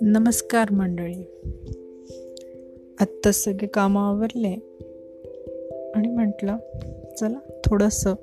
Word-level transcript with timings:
नमस्कार 0.00 0.70
मंडळी. 0.70 1.22
आत्ता 3.00 3.32
सगळे 3.32 3.66
कामं 3.66 4.00
आवरले 4.00 4.52
आणि 5.94 6.08
म्हटलं 6.08 6.56
चला 7.20 7.38
थोडंसं 7.64 8.14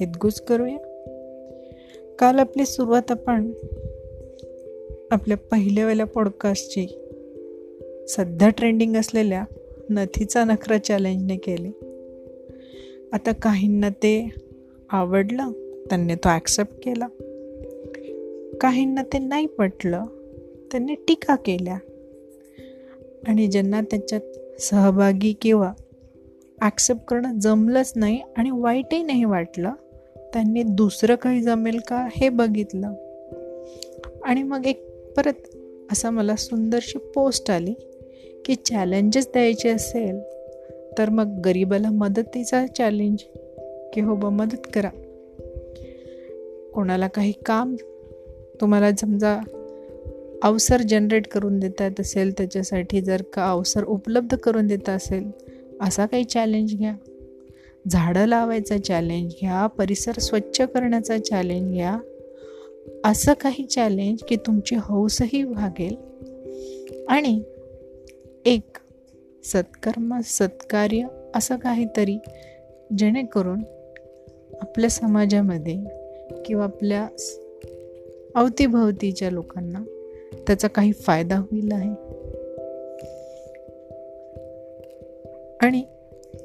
हितगुज 0.00 0.40
करूया. 0.40 0.78
काल 2.18 2.38
आपली 2.38 2.66
सुरुवात 2.66 3.10
आपण 3.10 3.52
आपल्या 5.10 5.36
पहिल्यावेल्या 5.36 6.06
पॉडकास्टची 6.06 6.86
सध्या 8.08 8.48
ट्रेंडिंग 8.48 8.96
असलेल्या 8.96 9.44
नथीचा 9.90 10.44
नखरा 10.44 10.78
चॅलेंजने 10.78 11.36
केली. 11.36 11.70
आता 13.12 13.32
काहींना 13.32 13.88
ते 13.88 14.45
आवडलं 14.90 15.50
त्यांनी 15.90 16.14
तो 16.14 16.28
ॲक्सेप्ट 16.28 16.72
केला. 16.84 17.06
काहींना 18.60 19.02
ते 19.02 19.18
नाही 19.18 19.46
पटलं 19.46 20.04
त्यांनी 20.72 20.94
टीका 20.94 21.34
केल्या. 21.34 21.78
आणि 23.28 23.46
ज्यांना 23.46 23.80
त्याच्यात 23.80 24.20
सहभागी 24.60 25.32
किंवा 25.32 25.72
ॲक्सेप्ट 26.60 27.04
करणं 27.04 27.38
जमलंच 27.38 27.92
नाही 27.96 28.20
आणि 28.36 28.50
वाईटही 28.50 29.02
नाही 29.02 29.24
वाटलं 29.24 29.72
त्यांनी 30.16 30.62
दुसरं 30.62 31.14
काही 31.14 31.42
जमेल 31.42 31.78
का 31.88 32.08
हे 32.16 32.28
बघितलं. 32.28 32.92
आणि 34.24 34.42
मग 34.42 34.66
एक 34.66 34.86
परत 35.16 35.56
असा 35.92 36.10
मला 36.10 36.36
सुंदरशी 36.36 36.98
पोस्ट 36.98 37.50
आली 37.50 37.74
की 38.44 38.54
चॅलेंजेस 38.54 39.26
द्यायचे 39.26 39.68
असेल 39.68 40.20
तर 40.98 41.10
मग 41.10 41.40
गरिबाला 41.40 41.90
मदतीचा 41.90 42.66
चॅलेंज 42.66 43.18
की 43.94 44.00
हो 44.00 44.16
बा 44.16 44.28
मदत 44.28 44.66
करा. 44.74 44.90
कोणाला 46.74 47.08
काही 47.08 47.32
काम 47.46 47.76
तुम्हाला 48.60 48.90
समजा 49.00 49.40
अवसर 50.42 50.82
जनरेट 50.82 51.26
करून 51.26 51.58
देता 51.58 51.84
येत 51.84 52.00
असेल 52.00 52.32
त्याच्यासाठी 52.32 53.00
जर 53.00 53.22
का 53.22 53.50
अवसर 53.50 53.84
उपलब्ध 53.84 54.36
करून 54.36 54.66
देता 54.66 54.92
असेल 54.92 55.30
असा 55.80 56.06
काही 56.06 56.24
चॅलेंज 56.24 56.76
घ्या. 56.76 56.94
झाडं 57.90 58.26
लावायचा 58.26 58.78
चॅलेंज 58.78 59.32
घ्या 59.40 59.66
परिसर 59.66 60.12
स्वच्छ 60.12 60.60
करण्याचा 60.60 61.18
चॅलेंज 61.18 61.72
घ्या. 61.72 61.98
असं 63.04 63.32
काही 63.32 63.64
चॅलेंज 63.64 64.18
की 64.28 64.36
तुमची 64.36 64.76
हौसही 64.76 65.44
भागेल 65.44 65.96
आणि 67.08 67.42
एक 68.44 68.78
सत्कर्म 69.44 70.20
सत्कार्य 70.24 71.06
असं 71.34 71.56
काहीतरी 71.56 72.18
जेणेकरून 72.98 73.62
आपल्या 74.60 74.90
समाजामध्ये 74.90 75.76
किंवा 76.46 76.64
आपल्या 76.64 77.08
अवतीभवतीच्या 78.34 79.30
लोकांना 79.30 79.78
त्याचा 80.46 80.68
काही 80.68 80.92
फायदा 80.92 81.38
होईल 81.38 81.72
आहे. 81.72 81.90
आणि 85.66 85.82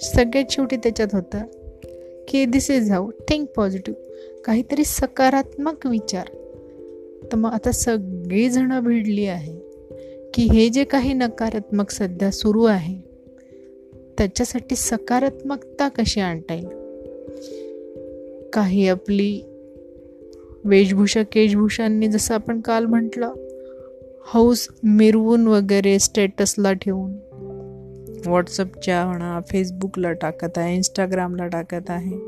सगळ्यात 0.00 0.44
शेवटी 0.50 0.76
त्याच्यात 0.76 1.08
होतं 1.12 1.38
की 2.28 2.44
this 2.44 2.70
is 2.70 2.90
how 2.90 3.10
think 3.10 3.48
positive 3.56 3.98
काहीतरी 4.44 4.84
सकारात्मक 4.84 5.86
विचार. 5.86 6.26
तर 7.32 7.36
मग 7.36 7.50
आता 7.50 7.72
सगळीजणं 7.72 8.84
भिडली 8.84 9.26
आहे 9.26 9.56
की 10.34 10.42
हे 10.42 10.68
जे 10.68 10.84
काही 10.84 11.12
नकारात्मक 11.12 11.90
सध्या 11.90 12.30
सुरू 12.30 12.64
आहे 12.64 12.98
त्याच्यासाठी 14.18 14.76
सकारात्मकता 14.76 15.88
कशी 15.88 16.20
आणता 16.20 16.54
येईल? 16.54 16.81
काही 18.52 18.88
आपली 18.88 19.42
वेशभूषा 20.64 21.22
केशभूषांनी 21.22 22.08
जसं 22.08 22.34
आपण 22.34 22.60
काल 22.60 22.84
म्हटलं 22.84 23.34
हौस 24.26 24.68
मिरवून 24.82 25.46
वगैरे 25.46 25.98
स्टेटसला 25.98 26.72
ठेवून. 26.72 27.12
व्हॉट्सअपच्या 28.26 29.06
म्हणा 29.06 29.40
फेसबुकला 29.48 30.12
टाकत 30.12 30.58
आहे 30.58 30.76
इंस्टाग्रामला 30.76 31.46
टाकत 31.46 31.90
आहे. 31.90 32.18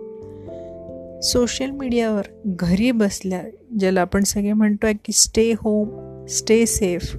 सोशल 1.22 1.70
मीडियावर 1.70 2.22
घरी 2.46 2.90
बसल्या 2.90 3.42
ज्याला 3.78 4.00
आपण 4.00 4.22
सगळे 4.22 4.52
म्हणतो 4.52 4.86
आहे 4.86 4.94
की 5.04 5.12
स्टे 5.12 5.52
होम 5.52 6.24
स्टे 6.26 6.66
सेफ 6.66 7.16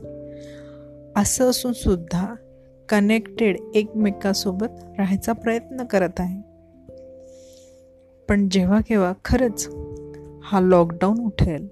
असं 1.16 1.50
असूनसुद्धा 1.50 2.36
कनेक्टेड 2.90 3.58
एकमेकासोबत 3.76 4.68
राहायचा 4.98 5.34
प्रयत्न 5.34 5.84
करत 5.84 6.20
आहे. 6.20 6.55
पण 8.30 8.50
जेव्हा 8.50 8.82
केव्हा 8.82 9.14
खरंच 9.26 9.70
हा 10.44 10.60
लॉकडाऊन 10.60 11.20
उठेल 11.20 11.68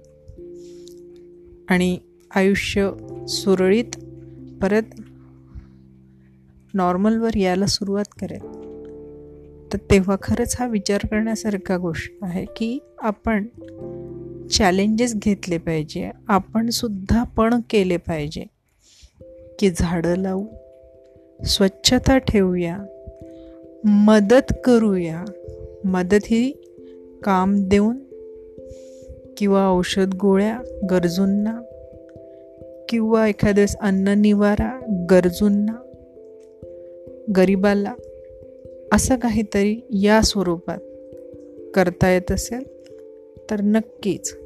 आणि 1.68 1.98
आयुष्य 2.34 2.90
सुरळीत 3.28 3.96
परत 4.62 5.00
नॉर्मलवर 6.74 7.36
यायला 7.36 7.66
सुरुवात 7.66 8.04
करेल 8.20 8.42
तर 9.72 9.78
तेव्हा 9.90 10.16
खरंच 10.22 10.56
हा 10.58 10.66
विचार 10.66 11.00
करण्यासारखा 11.06 11.76
गोष्ट 11.76 12.12
आहे 12.22 12.44
की 12.56 12.78
आपण 12.98 13.46
चॅलेंजेस 14.50 15.14
घेतले 15.14 15.58
पाहिजे 15.58 16.10
आपण 16.28 16.68
सुद्धा 16.68 17.22
पण 17.24 17.60
केले 17.70 17.96
पाहिजे 17.96 18.44
की 19.58 19.70
झाडं 19.70 20.16
लावू 20.16 20.46
स्वच्छता 21.46 22.18
ठेवूया 22.18 22.78
मदत 23.84 24.52
करूया. 24.64 25.24
मदत 25.84 26.24
ही 26.24 26.52
काम 27.24 27.54
देऊन 27.68 27.96
किंवा 29.36 29.70
औषध 29.70 30.14
गोळ्या 30.20 30.58
गरजूंना 30.90 31.60
किंवा 32.88 33.28
एखाद्यास 33.28 33.76
अन्न 33.76 34.08
निवारा 34.08 34.80
गरजूंना 35.10 35.72
गरिबाला 37.36 37.94
असं 38.92 39.16
काहीतरी 39.16 39.80
या 39.90 40.20
स्वरूपात 40.22 40.78
करता 41.74 42.12
येत 42.12 42.32
असेल 42.32 42.62
तर 43.50 43.60
नक्कीच. 43.60 44.36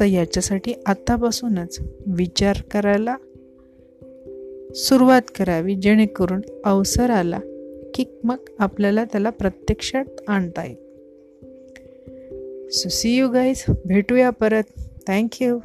तर 0.00 0.04
याच्यासाठी 0.04 0.72
आतापासूनच 0.86 1.78
विचार 2.06 2.56
करायला 2.70 3.16
सुरुवात 4.74 5.22
करावी 5.36 5.74
जेणेकरून 5.74 6.40
अवसर 6.64 7.10
आला 7.10 7.40
की 7.96 8.04
मग 8.24 8.36
आपल्याला 8.58 9.04
त्याला 9.04 9.30
प्रत्यक्षात 9.30 10.04
आणता 10.28 10.64
येईल. 10.64 10.86
सो 12.68 12.88
सी 12.88 13.16
यू 13.16 13.28
गाईज 13.28 13.64
भेटूया 13.84 14.30
परत. 14.30 14.62
थँक्यू 15.06 15.58